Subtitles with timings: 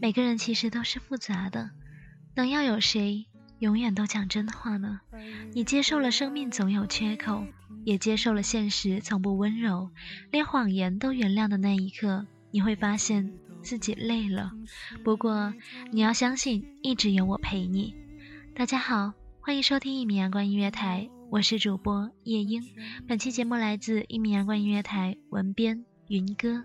[0.00, 1.70] 每个人其实都是复杂的，
[2.34, 3.26] 能要有谁
[3.60, 5.00] 永远都讲真话呢？
[5.54, 7.46] 你接受了生命总有缺口，
[7.84, 9.90] 也接受了现实从不温柔，
[10.32, 14.50] 连谎言都原谅的那一刻，你会发现自己累了。
[15.04, 15.54] 不过
[15.92, 17.94] 你要相信，一直有我陪你。
[18.56, 22.62] 大家好，欢迎收听一米阳光音乐台，我是主播夜莺。
[23.06, 26.64] 本期节目来自一米阳光音乐台文编云歌。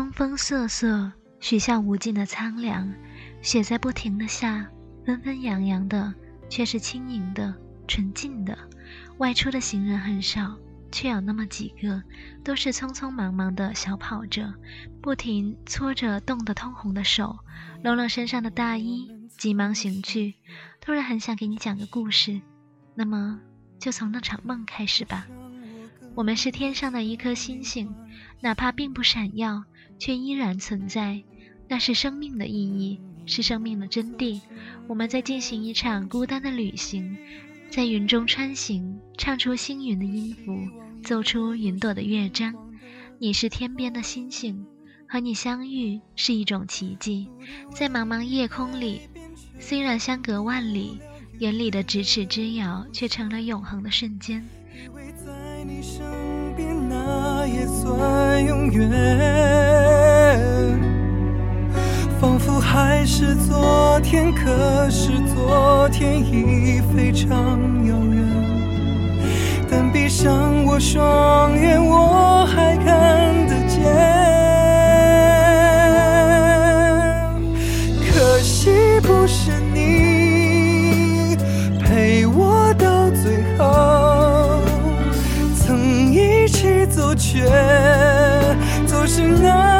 [0.00, 2.90] 东风瑟瑟，许下无尽的苍凉。
[3.42, 4.66] 雪在不停的下，
[5.04, 6.14] 纷纷扬扬的，
[6.48, 7.54] 却是轻盈的、
[7.86, 8.56] 纯净的。
[9.18, 10.56] 外出的行人很少，
[10.90, 12.02] 却有那么几个，
[12.42, 14.54] 都是匆匆忙忙的小跑着，
[15.02, 17.36] 不停搓着冻得通红的手，
[17.82, 19.06] 搂了身上的大衣，
[19.36, 20.36] 急忙行去。
[20.80, 22.40] 突然很想给你讲个故事，
[22.94, 23.38] 那么
[23.78, 25.26] 就从那场梦开始吧。
[26.14, 27.94] 我们是天上的一颗星星，
[28.40, 29.62] 哪怕并不闪耀。
[30.00, 31.22] 却依然存在，
[31.68, 34.40] 那是生命的意义，是生命的真谛。
[34.88, 37.16] 我们在进行一场孤单的旅行，
[37.70, 40.58] 在云中穿行，唱出星云的音符，
[41.04, 42.54] 奏出云朵的乐章。
[43.18, 44.66] 你是天边的星星，
[45.06, 47.28] 和你相遇是一种奇迹。
[47.70, 49.02] 在茫茫夜空里，
[49.58, 50.98] 虽然相隔万里，
[51.40, 54.42] 眼里的咫尺之遥，却成了永恒的瞬间。
[55.14, 56.39] 在你身
[56.88, 58.90] 那也算永远。
[62.20, 68.24] 仿佛还是昨天，可是昨天已非常遥远。
[69.70, 73.19] 但闭上我双眼，我还看
[87.30, 87.44] 却
[88.88, 89.22] 走失。
[89.22, 89.79] 那。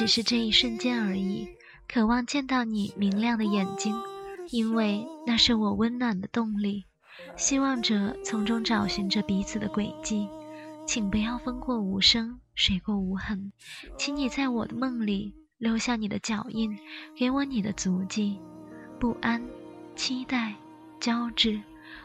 [0.00, 1.46] 只是这一瞬间而已，
[1.86, 3.94] 渴望见到你明亮的眼睛，
[4.48, 6.86] 因为那是我温暖的动力。
[7.36, 10.26] 希望着从中找寻着彼此的轨迹，
[10.86, 13.52] 请不要风过无声，水过无痕，
[13.98, 16.78] 请你在我的梦里留下你的脚印，
[17.14, 18.40] 给我你的足迹。
[18.98, 19.46] 不安、
[19.94, 20.54] 期待、
[20.98, 21.60] 交织，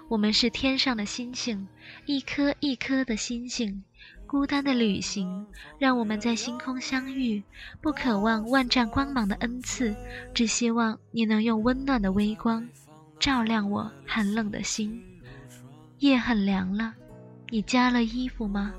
[0.09, 1.65] 我们是天上的星星，
[2.06, 3.86] 一颗一颗的星星。
[4.27, 5.45] 孤单的旅行，
[5.77, 7.44] 让我们在星空相遇。
[7.80, 9.95] 不渴望万丈光芒的恩赐，
[10.33, 12.68] 只希望你能用温暖的微光。
[13.19, 15.01] 照亮我寒冷的心。
[16.00, 16.94] 夜很凉了，
[17.50, 18.74] 你加了衣服吗？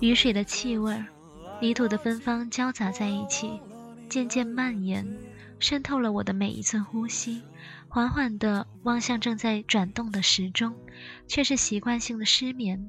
[0.00, 1.02] 雨水的气味，
[1.60, 3.58] 泥土的芬芳交杂在一起，
[4.08, 5.06] 渐渐蔓延，
[5.58, 7.42] 渗透了我的每一寸呼吸。
[7.88, 10.74] 缓缓地望向正在转动的时钟，
[11.26, 12.88] 却是习惯性的失眠。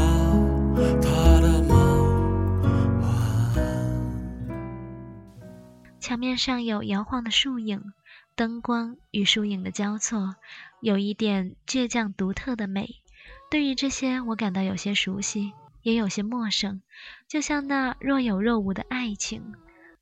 [6.11, 7.93] 墙面上有摇晃的树影，
[8.35, 10.35] 灯光与树影的交错，
[10.81, 12.95] 有一点倔强独特的美。
[13.49, 15.53] 对于这些，我感到有些熟悉，
[15.83, 16.81] 也有些陌生，
[17.29, 19.53] 就像那若有若无的爱情。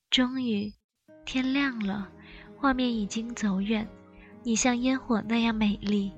[0.09, 0.73] 终于，
[1.25, 2.09] 天亮了，
[2.57, 3.88] 画面已经走远，
[4.41, 6.11] 你像烟火那样美丽，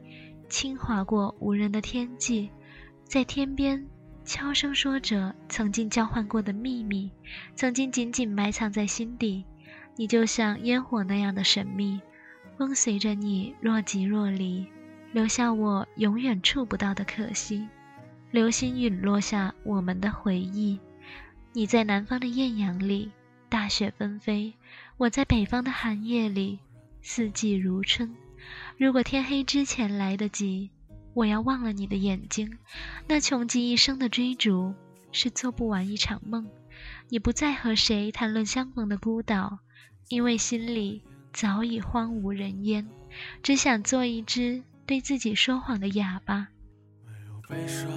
[0.47, 2.49] 轻划过无人的天际，
[3.03, 3.85] 在天边
[4.23, 7.11] 悄声说着曾经交换过的秘密，
[7.57, 9.43] 曾经紧紧埋藏在心底。
[10.01, 12.01] 你就像烟火那样的神秘，
[12.57, 14.65] 风随着你若即若离。
[15.13, 17.67] 留下我永远触不到的可惜，
[18.31, 20.79] 流星陨落下我们的回忆。
[21.53, 23.11] 你在南方的艳阳里，
[23.47, 24.55] 大雪纷飞；
[24.97, 26.57] 我在北方的寒夜里，
[27.03, 28.15] 四季如春。
[28.79, 30.71] 如果天黑之前来得及，
[31.13, 32.57] 我要忘了你的眼睛。
[33.07, 34.73] 那穷极一生的追逐，
[35.11, 36.49] 是做不完一场梦。
[37.09, 39.59] 你不再和谁谈论相逢的孤岛，
[40.11, 42.85] 因为心里早已荒无人烟，
[43.41, 44.61] 只想做一只。
[44.85, 46.49] 对自己说谎的哑巴。
[47.05, 47.87] 没有悲伤，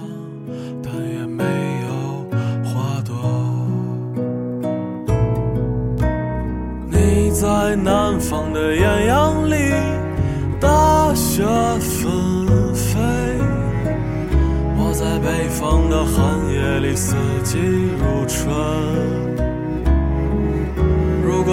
[0.81, 2.29] 但也没有
[2.63, 3.67] 花朵。
[6.89, 9.55] 你在南方的艳阳里，
[10.57, 11.43] 大雪
[11.81, 12.97] 纷飞；
[14.77, 19.44] 我在北方的寒夜里，四季如春。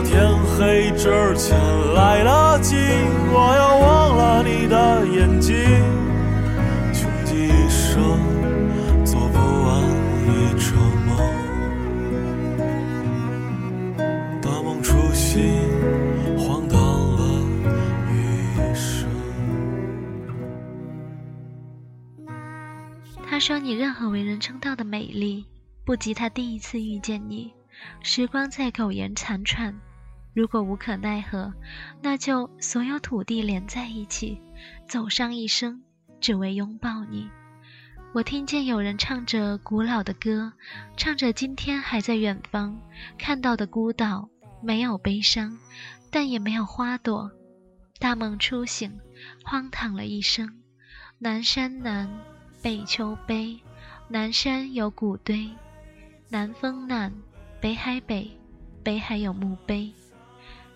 [0.00, 1.58] 天黑之前
[1.94, 2.76] 来得及，
[3.32, 5.54] 我要忘了你的眼睛，
[6.92, 8.02] 穷极一生
[9.04, 9.82] 做不完
[10.26, 11.10] 一场梦，
[14.40, 15.42] 大梦初醒，
[16.38, 17.20] 荒唐了
[18.08, 18.14] 一
[18.74, 19.08] 生。
[23.28, 25.44] 他说：“你任何为人称道的美丽，
[25.84, 27.52] 不及他第一次遇见你。
[28.02, 29.78] 时光在苟延残喘。”
[30.34, 31.52] 如果无可奈何，
[32.00, 34.40] 那就所有土地连在一起，
[34.88, 35.82] 走上一生，
[36.20, 37.28] 只为拥抱你。
[38.14, 40.52] 我听见有人唱着古老的歌，
[40.96, 42.80] 唱着今天还在远方
[43.18, 44.28] 看到的孤岛，
[44.62, 45.58] 没有悲伤，
[46.10, 47.30] 但也没有花朵。
[47.98, 48.98] 大梦初醒，
[49.44, 50.62] 荒唐了一生。
[51.18, 52.08] 南山南，
[52.62, 53.60] 北秋悲，
[54.08, 55.50] 南山有古堆，
[56.30, 57.12] 南风南，
[57.62, 58.28] 北海北，
[58.82, 59.92] 北海有墓碑。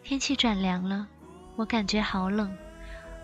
[0.04, 1.08] 天气转凉了，
[1.56, 2.56] 我感觉好冷，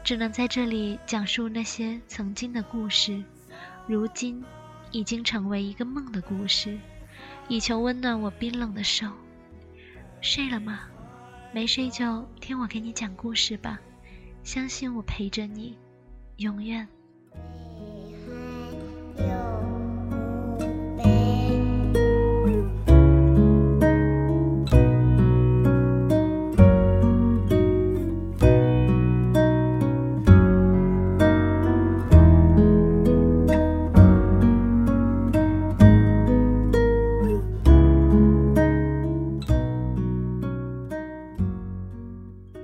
[0.02, 3.22] 只能在这里讲述那些曾经的故事，
[3.86, 4.42] 如今
[4.90, 6.76] 已经成为一个梦的故事，
[7.46, 9.06] 以求温暖我冰冷的手。
[10.20, 10.80] 睡了吗？
[11.52, 13.78] 没睡就听我给你讲故事吧，
[14.42, 15.78] 相信我陪着你，
[16.38, 16.88] 永远。